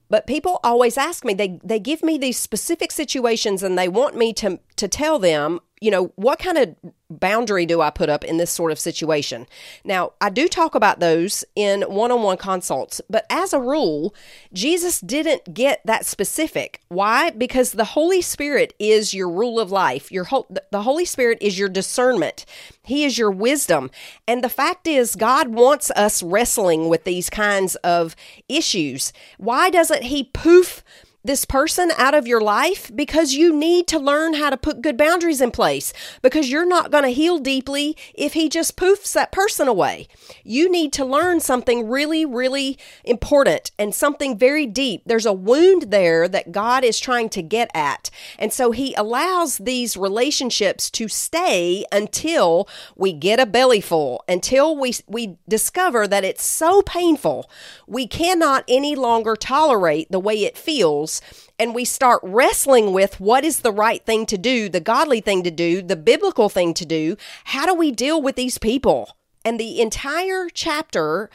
[0.09, 4.17] But people always ask me they they give me these specific situations and they want
[4.17, 6.75] me to to tell them you know, what kind of
[7.11, 9.47] boundary do I put up in this sort of situation?
[9.85, 14.15] Now, I do talk about those in one on one consults, but as a rule,
[14.55, 16.81] Jesus didn't get that specific.
[16.89, 17.31] Why?
[17.31, 20.11] Because the Holy Spirit is your rule of life.
[20.11, 20.27] Your
[20.71, 22.47] the Holy Spirit is your discernment.
[22.83, 23.91] He is your wisdom.
[24.27, 28.17] And the fact is, God wants us wrestling with these kinds of
[28.49, 29.12] issues.
[29.37, 30.83] Why doesn't He poof
[31.27, 34.97] this person out of your life because you need to learn how to put good
[34.97, 39.33] boundaries in place because you're not going to heal deeply if he just poofs that
[39.33, 40.07] person away.
[40.45, 45.03] You need to learn something really, really important and something very deep.
[45.05, 48.09] There's a wound there that God is trying to get at.
[48.39, 54.77] And so he allows these relationships to stay until we get a belly full, until
[54.77, 57.51] we, we discover that it's so painful.
[57.87, 61.15] We cannot any longer tolerate the way it feels
[61.59, 65.42] and we start wrestling with what is the right thing to do, the godly thing
[65.42, 67.16] to do, the biblical thing to do.
[67.44, 69.16] How do we deal with these people?
[69.44, 71.31] And the entire chapter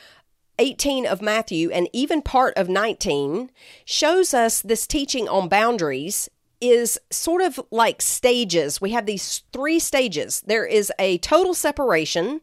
[0.60, 3.50] 18 of Matthew and even part of 19
[3.86, 6.30] shows us this teaching on boundaries
[6.62, 8.80] is sort of like stages.
[8.80, 10.42] We have these three stages.
[10.46, 12.42] There is a total separation,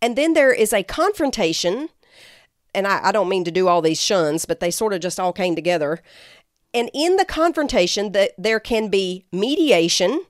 [0.00, 1.90] and then there is a confrontation.
[2.74, 5.20] And I, I don't mean to do all these shuns, but they sort of just
[5.20, 6.00] all came together.
[6.74, 10.22] And in the confrontation, that there can be mediation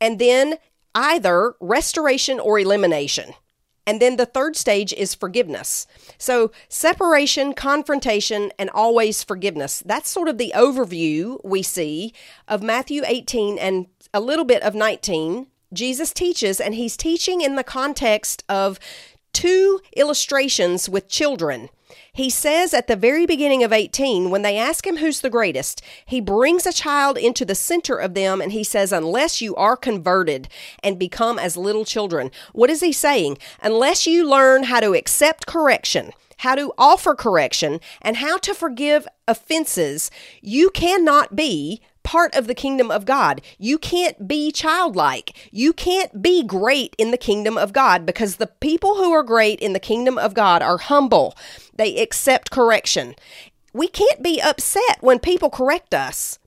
[0.00, 0.56] and then
[0.94, 3.34] either restoration or elimination.
[3.86, 5.86] And then the third stage is forgiveness.
[6.16, 9.82] So, separation, confrontation, and always forgiveness.
[9.84, 12.14] That's sort of the overview we see
[12.48, 15.48] of Matthew 18 and a little bit of 19.
[15.72, 18.78] Jesus teaches, and he's teaching in the context of
[19.32, 21.68] two illustrations with children.
[22.14, 25.82] He says at the very beginning of 18, when they ask him who's the greatest,
[26.06, 29.76] he brings a child into the center of them and he says, Unless you are
[29.76, 30.46] converted
[30.80, 32.30] and become as little children.
[32.52, 33.38] What is he saying?
[33.60, 39.08] Unless you learn how to accept correction, how to offer correction, and how to forgive
[39.26, 40.08] offenses,
[40.40, 43.40] you cannot be part of the kingdom of God.
[43.58, 45.50] You can't be childlike.
[45.50, 49.58] You can't be great in the kingdom of God because the people who are great
[49.58, 51.34] in the kingdom of God are humble.
[51.74, 53.16] They accept correction.
[53.72, 56.38] We can't be upset when people correct us.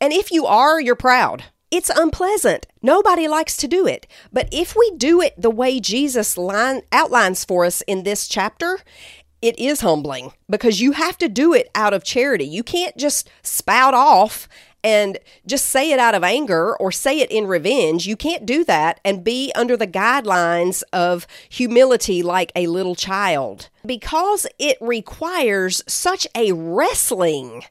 [0.00, 1.44] And if you are, you're proud.
[1.70, 2.66] It's unpleasant.
[2.82, 4.06] Nobody likes to do it.
[4.32, 8.80] But if we do it the way Jesus line, outlines for us in this chapter,
[9.42, 12.44] it is humbling because you have to do it out of charity.
[12.44, 14.48] You can't just spout off
[14.82, 18.06] and just say it out of anger or say it in revenge.
[18.06, 23.68] You can't do that and be under the guidelines of humility like a little child
[23.84, 27.64] because it requires such a wrestling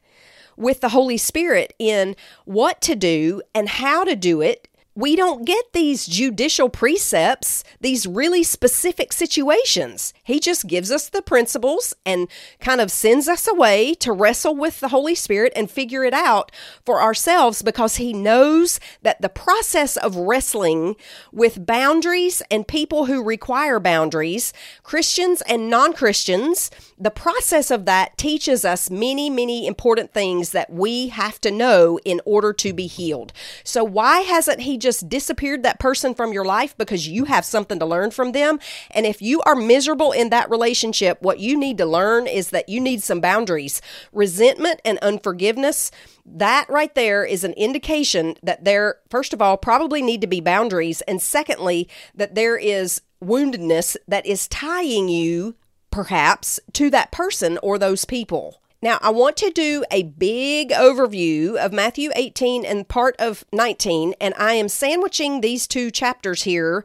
[0.56, 4.68] with the Holy Spirit in what to do and how to do it
[5.00, 10.12] we don't get these judicial precepts, these really specific situations.
[10.22, 12.28] He just gives us the principles and
[12.60, 16.52] kind of sends us away to wrestle with the Holy Spirit and figure it out
[16.84, 20.96] for ourselves because he knows that the process of wrestling
[21.32, 28.18] with boundaries and people who require boundaries, Christians and non Christians, the process of that
[28.18, 32.86] teaches us many, many important things that we have to know in order to be
[32.86, 33.32] healed.
[33.64, 37.78] So, why hasn't he just disappeared that person from your life because you have something
[37.78, 38.58] to learn from them?
[38.90, 42.68] And if you are miserable in that relationship, what you need to learn is that
[42.68, 43.80] you need some boundaries.
[44.12, 45.92] Resentment and unforgiveness,
[46.26, 50.40] that right there is an indication that there, first of all, probably need to be
[50.40, 51.02] boundaries.
[51.02, 55.54] And secondly, that there is woundedness that is tying you
[55.92, 58.59] perhaps to that person or those people.
[58.82, 64.14] Now, I want to do a big overview of Matthew 18 and part of 19,
[64.18, 66.84] and I am sandwiching these two chapters here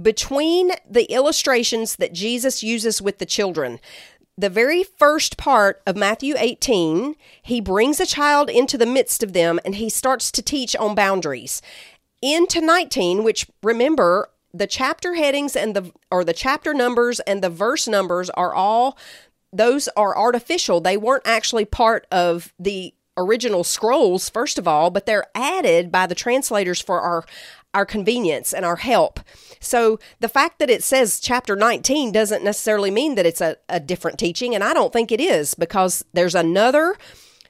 [0.00, 3.80] between the illustrations that Jesus uses with the children.
[4.36, 9.32] The very first part of Matthew 18, he brings a child into the midst of
[9.32, 11.62] them and he starts to teach on boundaries.
[12.20, 17.50] Into 19, which remember the chapter headings and the or the chapter numbers and the
[17.50, 18.98] verse numbers are all
[19.52, 20.80] those are artificial.
[20.80, 26.06] They weren't actually part of the original scrolls first of all, but they're added by
[26.06, 27.24] the translators for our
[27.74, 29.18] our convenience and our help.
[29.58, 33.80] So the fact that it says chapter 19 doesn't necessarily mean that it's a, a
[33.80, 36.96] different teaching, and I don't think it is because there's another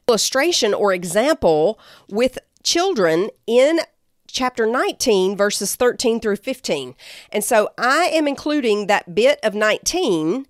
[0.08, 3.80] illustration or example with children in
[4.28, 6.94] chapter 19, verses 13 through 15.
[7.30, 10.46] And so I am including that bit of 19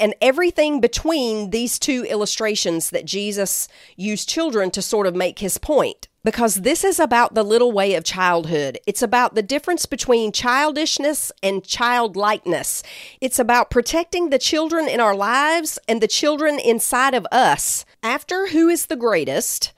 [0.00, 5.58] and everything between these two illustrations that Jesus used children to sort of make his
[5.58, 6.08] point.
[6.22, 8.78] Because this is about the little way of childhood.
[8.86, 12.82] It's about the difference between childishness and childlikeness.
[13.22, 17.86] It's about protecting the children in our lives and the children inside of us.
[18.02, 19.72] After who is the greatest,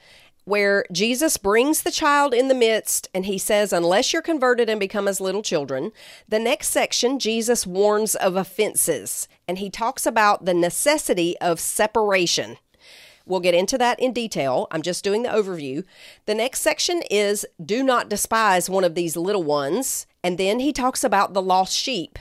[0.45, 4.81] where Jesus brings the child in the midst and he says, Unless you're converted and
[4.81, 5.93] become as little children.
[6.29, 12.59] The next section, Jesus warns of offenses and he talks about the necessity of separation.
[13.25, 14.67] We'll get into that in detail.
[14.71, 15.85] I'm just doing the overview.
[16.27, 20.07] The next section is do not despise one of these little ones.
[20.25, 22.19] And then he talks about the lost sheep.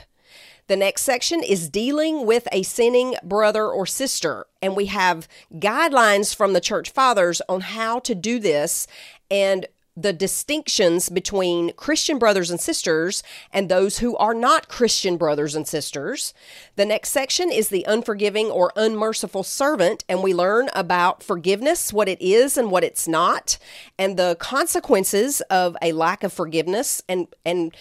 [0.68, 4.46] The next section is dealing with a sinning brother or sister.
[4.60, 8.86] And we have guidelines from the church fathers on how to do this
[9.30, 15.54] and the distinctions between Christian brothers and sisters and those who are not Christian brothers
[15.54, 16.32] and sisters.
[16.76, 22.08] The next section is the unforgiving or unmerciful servant, and we learn about forgiveness, what
[22.08, 23.58] it is and what it's not,
[23.98, 27.76] and the consequences of a lack of forgiveness and and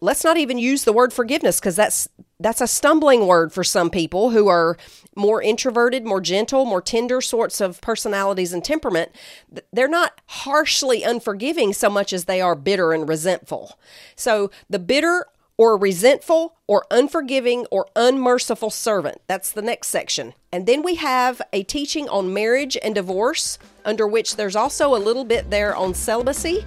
[0.00, 2.08] let's not even use the word forgiveness because that's
[2.40, 4.76] that's a stumbling word for some people who are
[5.16, 9.12] more introverted, more gentle, more tender sorts of personalities and temperament.
[9.72, 13.78] They're not harshly unforgiving so much as they are bitter and resentful.
[14.16, 15.26] So the bitter
[15.56, 19.20] or resentful or unforgiving or unmerciful servant.
[19.26, 20.34] That's the next section.
[20.52, 24.98] And then we have a teaching on marriage and divorce, under which there's also a
[24.98, 26.64] little bit there on celibacy.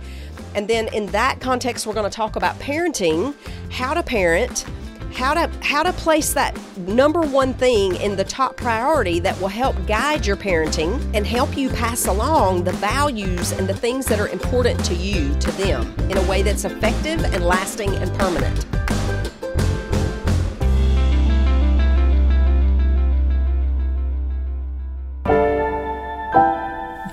[0.58, 3.36] And then in that context, we're going to talk about parenting,
[3.70, 4.66] how to parent,
[5.14, 9.50] how to how to place that number one thing in the top priority that will
[9.50, 14.20] help guide your parenting and help you pass along the values and the things that
[14.20, 18.66] are important to you to them in a way that's effective and lasting and permanent.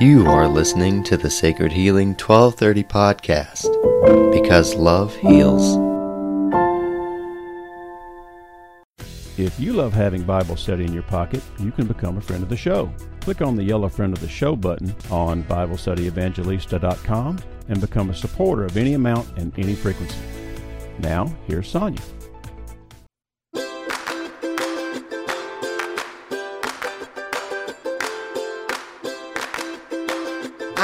[0.05, 5.79] You are listening to the Sacred Healing 1230 podcast because love heals.
[9.39, 12.51] If you love having Bible study in your pocket, you can become a friend of
[12.51, 12.93] the show.
[13.23, 17.39] Click on the yellow Friend of the Show button on BibleStudyEvangelista.com
[17.69, 20.21] and become a supporter of any amount and any frequency.
[20.99, 22.03] Now, here's Sonja.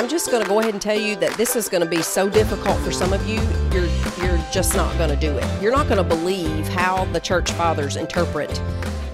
[0.00, 2.00] I'm just going to go ahead and tell you that this is going to be
[2.00, 3.38] so difficult for some of you.
[3.70, 3.84] You're
[4.24, 5.62] you're just not going to do it.
[5.62, 8.48] You're not going to believe how the church fathers interpret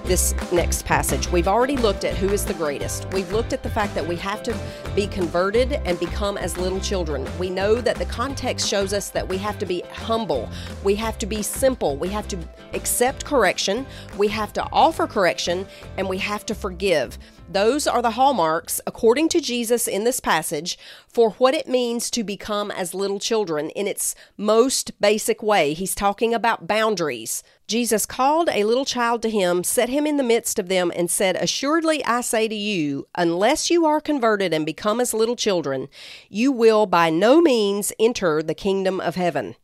[0.07, 1.29] this next passage.
[1.29, 3.05] We've already looked at who is the greatest.
[3.13, 4.57] We've looked at the fact that we have to
[4.95, 7.27] be converted and become as little children.
[7.37, 10.49] We know that the context shows us that we have to be humble.
[10.83, 11.97] We have to be simple.
[11.97, 12.39] We have to
[12.73, 13.85] accept correction.
[14.17, 17.17] We have to offer correction and we have to forgive.
[17.49, 20.77] Those are the hallmarks, according to Jesus in this passage,
[21.07, 25.73] for what it means to become as little children in its most basic way.
[25.73, 27.43] He's talking about boundaries.
[27.67, 31.11] Jesus called a little child to him, set him in the midst of them, and
[31.11, 35.89] said, Assuredly I say to you, unless you are converted and become as little children,
[36.29, 39.55] you will by no means enter the kingdom of heaven.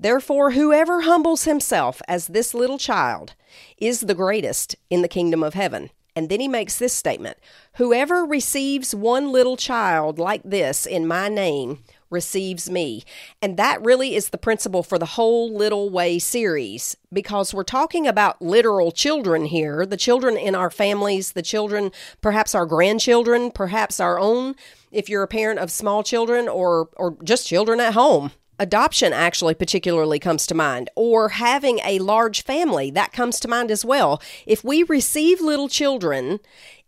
[0.00, 3.34] Therefore, whoever humbles himself as this little child
[3.76, 5.90] is the greatest in the kingdom of heaven.
[6.16, 7.38] And then he makes this statement
[7.74, 11.80] Whoever receives one little child like this in my name
[12.12, 13.02] receives me.
[13.40, 18.06] And that really is the principle for the whole Little Way series because we're talking
[18.06, 21.90] about literal children here the children in our families, the children,
[22.20, 24.54] perhaps our grandchildren, perhaps our own,
[24.90, 29.54] if you're a parent of small children or, or just children at home adoption actually
[29.54, 34.22] particularly comes to mind, or having a large family, that comes to mind as well.
[34.46, 36.38] If we receive little children,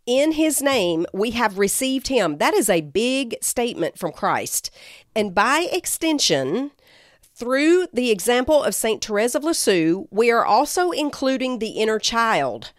[0.06, 2.38] in his name we have received him.
[2.38, 4.70] That is a big statement from Christ.
[5.14, 6.72] And by extension,
[7.34, 9.04] through the example of St.
[9.04, 12.72] Therese of Lisieux, we are also including the inner child.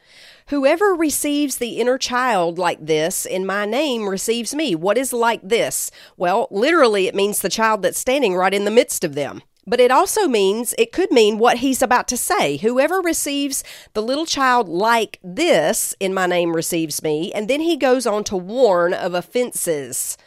[0.47, 4.75] Whoever receives the inner child like this in my name receives me.
[4.75, 5.89] What is like this?
[6.17, 9.41] Well, literally, it means the child that's standing right in the midst of them.
[9.67, 12.57] But it also means, it could mean what he's about to say.
[12.57, 13.63] Whoever receives
[13.93, 17.31] the little child like this in my name receives me.
[17.33, 20.17] And then he goes on to warn of offenses.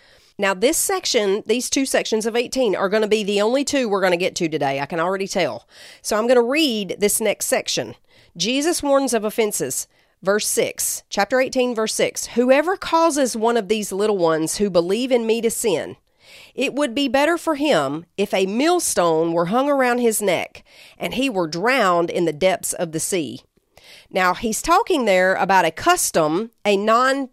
[0.41, 3.89] Now, this section, these two sections of 18 are going to be the only two
[3.89, 4.81] we're going to get to today.
[4.81, 5.69] I can already tell.
[6.03, 7.95] So I'm going to read this next section.
[8.37, 9.87] Jesus warns of offenses.
[10.21, 15.13] Verse 6, chapter 18, verse 6 Whoever causes one of these little ones who believe
[15.13, 15.97] in me to sin,
[16.59, 20.65] it would be better for him if a millstone were hung around his neck
[20.99, 23.43] and he were drowned in the depths of the sea.
[24.11, 27.29] Now, he's talking there about a custom, a non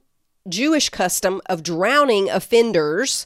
[0.48, 3.26] Jewish custom of drowning offenders.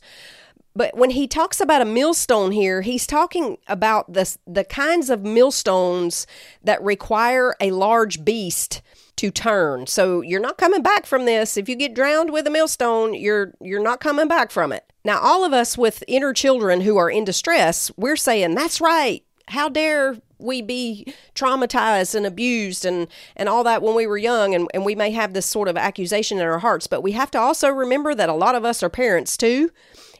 [0.74, 5.24] But when he talks about a millstone here, he's talking about the, the kinds of
[5.24, 6.26] millstones
[6.64, 8.82] that require a large beast
[9.20, 9.86] to turn.
[9.86, 11.58] So you're not coming back from this.
[11.58, 14.86] If you get drowned with a millstone, you're you're not coming back from it.
[15.04, 19.22] Now all of us with inner children who are in distress, we're saying that's right.
[19.50, 24.56] How dare we be traumatized and abused and, and all that when we were young?
[24.56, 27.32] And, and we may have this sort of accusation in our hearts, but we have
[27.32, 29.70] to also remember that a lot of us are parents too.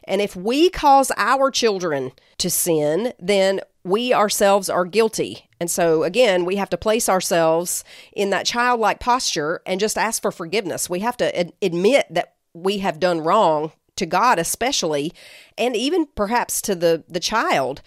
[0.04, 5.48] And if we cause our children to sin, then we ourselves are guilty.
[5.58, 10.20] And so, again, we have to place ourselves in that childlike posture and just ask
[10.20, 10.90] for forgiveness.
[10.90, 15.12] We have to ad- admit that we have done wrong to God, especially,
[15.56, 17.82] and even perhaps to the, the child,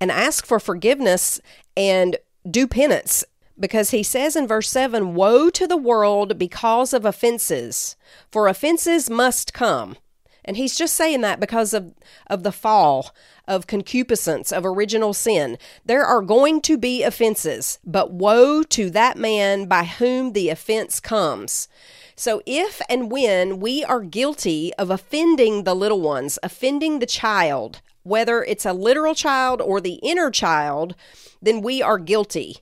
[0.00, 1.40] and ask for forgiveness
[1.76, 2.16] and
[2.48, 3.24] do penance.
[3.58, 7.96] Because he says in verse 7 Woe to the world because of offenses,
[8.30, 9.96] for offenses must come.
[10.44, 11.94] And he's just saying that because of,
[12.26, 13.14] of the fall,
[13.46, 15.58] of concupiscence, of original sin.
[15.84, 21.00] There are going to be offenses, but woe to that man by whom the offense
[21.00, 21.68] comes.
[22.14, 27.80] So, if and when we are guilty of offending the little ones, offending the child,
[28.02, 30.94] whether it's a literal child or the inner child,
[31.40, 32.58] then we are guilty.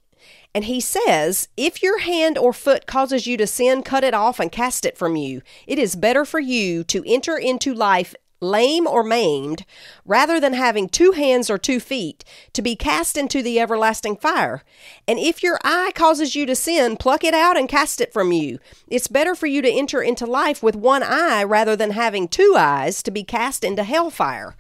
[0.55, 4.41] And he says, If your hand or foot causes you to sin, cut it off
[4.41, 5.43] and cast it from you.
[5.67, 9.65] It is better for you to enter into life lame or maimed,
[10.05, 14.63] rather than having two hands or two feet, to be cast into the everlasting fire.
[15.07, 18.33] And if your eye causes you to sin, pluck it out and cast it from
[18.33, 18.59] you.
[18.89, 22.55] It's better for you to enter into life with one eye rather than having two
[22.57, 24.57] eyes to be cast into hellfire.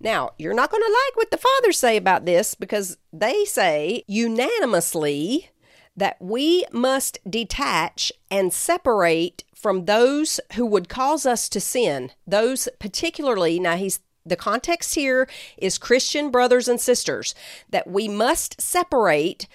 [0.00, 4.04] Now, you're not going to like what the fathers say about this because they say
[4.06, 5.50] unanimously
[5.96, 12.12] that we must detach and separate from those who would cause us to sin.
[12.26, 17.34] Those particularly, now he's the context here is Christian brothers and sisters
[17.70, 19.46] that we must separate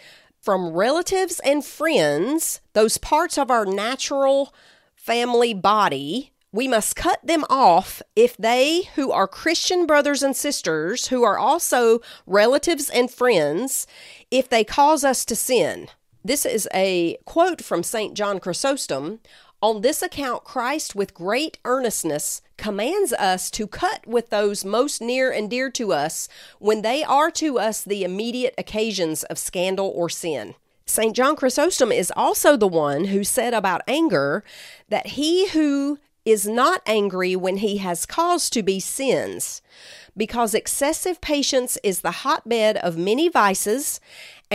[0.41, 4.53] from relatives and friends, those parts of our natural
[4.95, 6.31] family body.
[6.51, 11.37] We must cut them off if they, who are Christian brothers and sisters, who are
[11.37, 13.87] also relatives and friends,
[14.31, 15.89] if they cause us to sin.
[16.25, 18.15] This is a quote from St.
[18.15, 19.19] John Chrysostom
[19.61, 25.29] on this account, Christ, with great earnestness, commands us to cut with those most near
[25.29, 30.09] and dear to us when they are to us the immediate occasions of scandal or
[30.09, 30.55] sin.
[30.87, 31.15] St.
[31.15, 34.43] John Chrysostom is also the one who said about anger
[34.89, 39.61] that he who is not angry when he has cause to be sins,
[40.17, 43.99] because excessive patience is the hotbed of many vices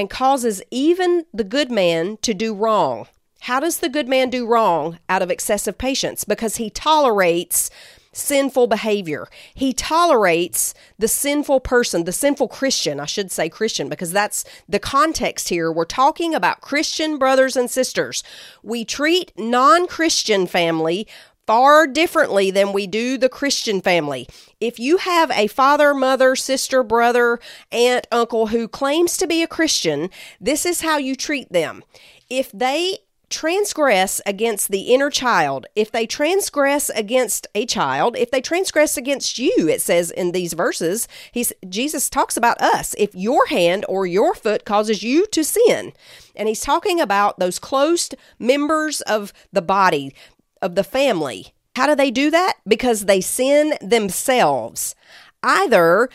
[0.00, 3.06] and causes even the good man to do wrong.
[3.40, 6.24] How does the good man do wrong out of excessive patience?
[6.24, 7.70] Because he tolerates
[8.12, 9.28] sinful behavior.
[9.54, 14.78] He tolerates the sinful person, the sinful Christian, I should say Christian, because that's the
[14.78, 15.70] context here.
[15.70, 18.24] We're talking about Christian brothers and sisters.
[18.62, 21.06] We treat non Christian family
[21.50, 24.28] far differently than we do the Christian family.
[24.60, 27.40] If you have a father, mother, sister, brother,
[27.72, 31.82] aunt, uncle who claims to be a Christian, this is how you treat them.
[32.28, 32.98] If they
[33.30, 39.36] transgress against the inner child, if they transgress against a child, if they transgress against
[39.36, 42.94] you, it says in these verses, he's Jesus talks about us.
[42.96, 45.94] If your hand or your foot causes you to sin,
[46.36, 50.14] and he's talking about those close members of the body,
[50.62, 51.54] of the family.
[51.76, 52.54] How do they do that?
[52.66, 54.94] Because they sin themselves.
[55.42, 56.08] Either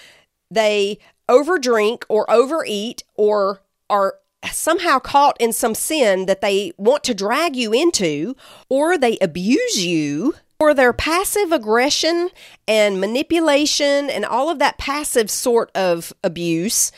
[0.52, 4.16] they overdrink or overeat or are
[4.52, 8.36] somehow caught in some sin that they want to drag you into,
[8.70, 12.30] or they abuse you, or their passive aggression
[12.68, 16.91] and manipulation and all of that passive sort of abuse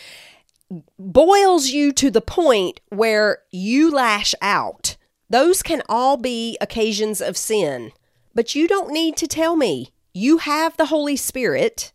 [1.00, 4.97] boils you to the point where you lash out.
[5.30, 7.92] Those can all be occasions of sin.
[8.34, 9.92] But you don't need to tell me.
[10.14, 11.92] You have the Holy Spirit.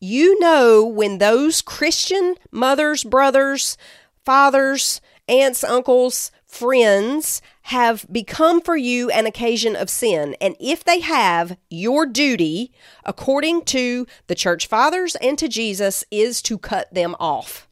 [0.00, 3.78] You know when those Christian mothers, brothers,
[4.24, 10.36] fathers, aunts, uncles, friends have become for you an occasion of sin.
[10.40, 12.72] And if they have, your duty,
[13.04, 17.66] according to the church fathers and to Jesus, is to cut them off.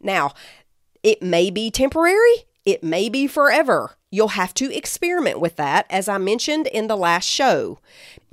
[0.00, 0.32] Now,
[1.02, 3.96] it may be temporary, it may be forever.
[4.16, 7.80] You'll have to experiment with that, as I mentioned in the last show.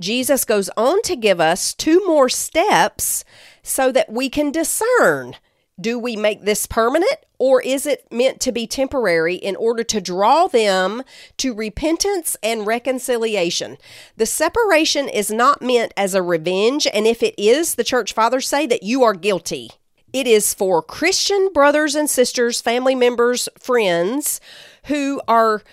[0.00, 3.22] Jesus goes on to give us two more steps
[3.62, 5.36] so that we can discern
[5.78, 10.00] do we make this permanent or is it meant to be temporary in order to
[10.00, 11.02] draw them
[11.36, 13.76] to repentance and reconciliation?
[14.16, 18.48] The separation is not meant as a revenge, and if it is, the church fathers
[18.48, 19.72] say that you are guilty.
[20.14, 24.40] It is for Christian brothers and sisters, family members, friends
[24.84, 25.64] who are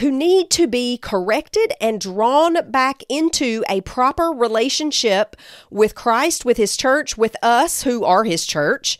[0.00, 5.36] who need to be corrected and drawn back into a proper relationship
[5.68, 8.98] with Christ, with his church, with us who are his church,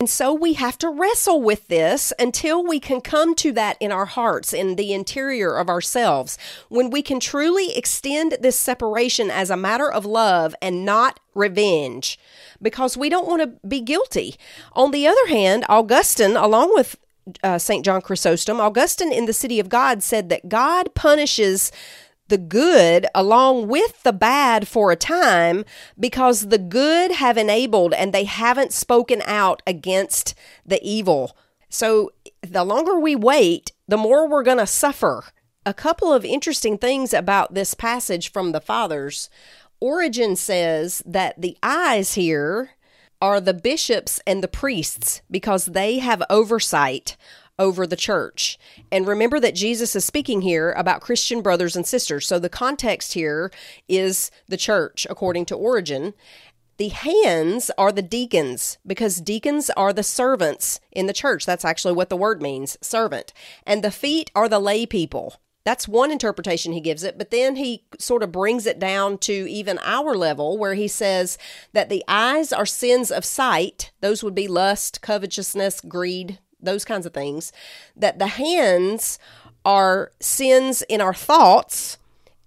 [0.00, 3.90] And so we have to wrestle with this until we can come to that in
[3.90, 6.38] our hearts, in the interior of ourselves,
[6.68, 12.16] when we can truly extend this separation as a matter of love and not revenge,
[12.62, 14.36] because we don't want to be guilty.
[14.74, 16.94] On the other hand, Augustine, along with
[17.42, 17.84] uh, St.
[17.84, 21.72] John Chrysostom, Augustine in the City of God said that God punishes
[22.28, 25.64] the good along with the bad for a time
[25.98, 31.36] because the good have enabled and they haven't spoken out against the evil.
[31.68, 32.12] So
[32.42, 35.24] the longer we wait, the more we're going to suffer.
[35.66, 39.28] A couple of interesting things about this passage from the Fathers.
[39.80, 42.70] Origen says that the eyes here
[43.20, 47.16] are the bishops and the priests because they have oversight
[47.58, 48.58] over the church.
[48.90, 52.26] And remember that Jesus is speaking here about Christian brothers and sisters.
[52.26, 53.50] So the context here
[53.88, 56.14] is the church, according to Origen.
[56.76, 61.44] The hands are the deacons because deacons are the servants in the church.
[61.44, 63.32] That's actually what the word means servant.
[63.66, 65.40] And the feet are the lay people.
[65.64, 69.32] That's one interpretation he gives it, but then he sort of brings it down to
[69.32, 71.36] even our level where he says
[71.74, 73.90] that the eyes are sins of sight.
[74.00, 77.52] Those would be lust, covetousness, greed, those kinds of things,
[77.96, 79.18] that the hands
[79.64, 81.98] are sins in our thoughts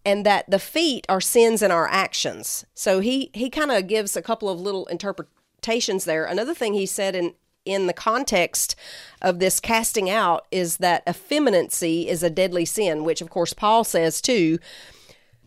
[0.05, 2.65] and that the feet are sins in our actions.
[2.73, 6.25] So he he kind of gives a couple of little interpretations there.
[6.25, 7.33] Another thing he said in
[7.63, 8.75] in the context
[9.21, 13.83] of this casting out is that effeminacy is a deadly sin, which of course Paul
[13.83, 14.57] says too.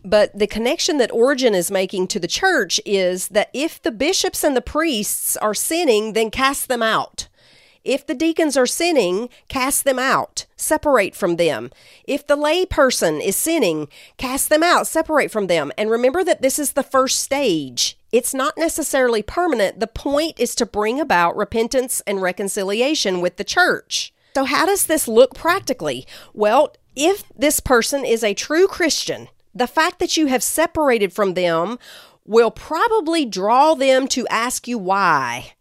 [0.05, 4.43] But the connection that Origen is making to the church is that if the bishops
[4.43, 7.27] and the priests are sinning, then cast them out.
[7.85, 11.69] If the deacons are sinning, cast them out, separate from them.
[12.05, 15.71] If the lay person is sinning, cast them out, separate from them.
[15.77, 17.97] And remember that this is the first stage.
[18.11, 19.79] It's not necessarily permanent.
[19.79, 24.11] The point is to bring about repentance and reconciliation with the church.
[24.33, 26.07] So, how does this look practically?
[26.33, 31.35] Well, if this person is a true Christian, the fact that you have separated from
[31.35, 31.77] them
[32.25, 35.53] will probably draw them to ask you why.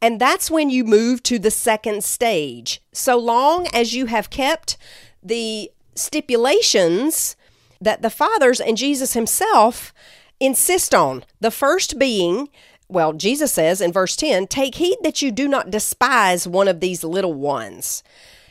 [0.00, 2.82] And that's when you move to the second stage.
[2.92, 4.76] So long as you have kept
[5.22, 7.36] the stipulations
[7.80, 9.92] that the fathers and Jesus himself
[10.40, 11.24] insist on.
[11.40, 12.48] The first being,
[12.88, 16.80] well, Jesus says in verse 10, take heed that you do not despise one of
[16.80, 18.02] these little ones.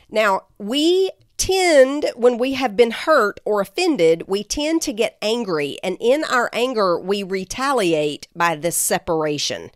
[0.09, 5.77] Now, we tend, when we have been hurt or offended, we tend to get angry.
[5.83, 9.71] And in our anger, we retaliate by this separation.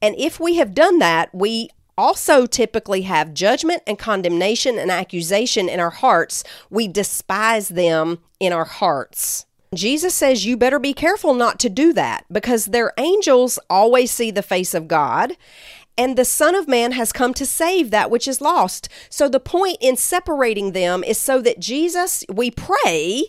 [0.00, 5.68] And if we have done that, we also typically have judgment and condemnation and accusation
[5.68, 6.42] in our hearts.
[6.70, 9.46] We despise them in our hearts.
[9.74, 14.30] Jesus says you better be careful not to do that because their angels always see
[14.30, 15.34] the face of God
[15.98, 18.88] and the Son of Man has come to save that which is lost.
[19.10, 23.24] So the point in separating them is so that Jesus, we pray,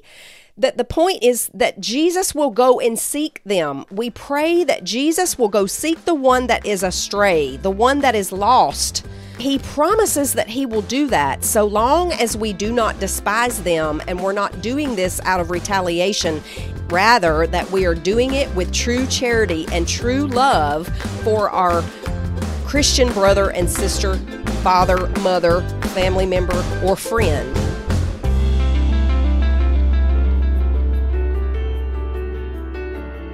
[0.55, 3.85] that the point is that Jesus will go and seek them.
[3.91, 8.15] We pray that Jesus will go seek the one that is astray, the one that
[8.15, 9.05] is lost.
[9.39, 14.01] He promises that He will do that so long as we do not despise them
[14.07, 16.41] and we're not doing this out of retaliation.
[16.89, 20.87] Rather, that we are doing it with true charity and true love
[21.23, 21.83] for our
[22.73, 24.15] Christian brother and sister,
[24.63, 27.55] father, mother, family member, or friend.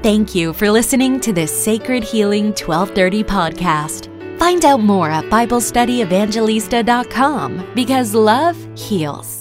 [0.04, 4.40] Thank you for listening to this Sacred Healing 1230 podcast.
[4.40, 9.39] Find out more at BibleStudyEvangelista.com because love heals.